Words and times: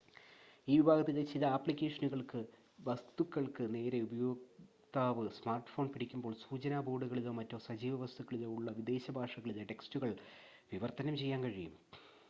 ഈ 0.67 0.75
വിഭാഗത്തിലെ 0.77 1.23
ചില 1.23 1.43
ആപ്ലിക്കേഷനുകൾക്ക് 1.47 2.39
വസ്‌തുക്കൾക്ക് 2.79 3.65
നേരെ 3.75 3.99
ഉപയോക്താവ് 4.01 5.25
സ്മാർട്ട്‌ഫോൺ 5.37 5.89
പിടിക്കുമ്പോൾ 5.89 6.35
സൂചനാ 6.41 6.79
ബോർഡുകളിലോ 6.81 7.33
മറ്റ് 7.33 7.61
സജീവ 7.67 8.01
വസ്തുക്കളിലോ 8.03 8.49
ഉള്ള 8.57 8.71
വിദേശ 8.79 9.05
ഭാഷകളിലെ 9.11 9.65
ടെക്സ്റ്റുകൾ 9.71 10.13
വിവർത്തനം 10.71 11.17
ചെയ്യാൻ 11.17 11.41
കഴിയും 11.43 11.75